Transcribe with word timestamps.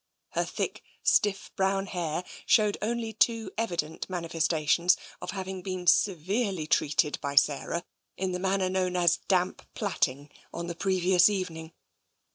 Her 0.29 0.45
thick, 0.45 0.81
stiff 1.03 1.51
brown 1.55 1.85
hair 1.85 2.23
showed 2.47 2.75
only 2.81 3.13
too 3.13 3.51
evident 3.55 4.09
manifestations 4.09 4.97
of 5.21 5.29
having 5.29 5.61
been 5.61 5.85
severely 5.85 6.65
treated 6.65 7.21
by 7.21 7.35
Sarah, 7.35 7.85
in 8.17 8.31
the 8.31 8.39
manner 8.39 8.67
known 8.67 8.95
as" 8.95 9.17
damp 9.27 9.61
plaiting" 9.75 10.31
on 10.55 10.65
the 10.65 10.73
previous 10.73 11.29
evening. 11.29 11.73